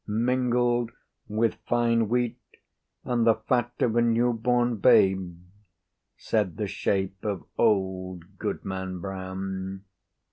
"Mingled 0.07 0.93
with 1.27 1.59
fine 1.67 2.09
wheat 2.09 2.39
and 3.03 3.23
the 3.23 3.35
fat 3.35 3.71
of 3.81 3.95
a 3.95 4.01
new 4.01 4.33
born 4.33 4.77
babe," 4.77 5.37
said 6.17 6.57
the 6.57 6.65
shape 6.65 7.23
of 7.23 7.43
old 7.59 8.39
Goodman 8.39 8.99
Brown. 8.99 9.83